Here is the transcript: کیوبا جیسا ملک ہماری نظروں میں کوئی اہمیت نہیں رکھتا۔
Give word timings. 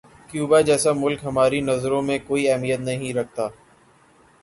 کیوبا 0.29 0.59
جیسا 0.67 0.91
ملک 0.93 1.19
ہماری 1.25 1.59
نظروں 1.61 2.01
میں 2.01 2.17
کوئی 2.27 2.49
اہمیت 2.51 2.79
نہیں 2.79 3.13
رکھتا۔ 3.13 3.47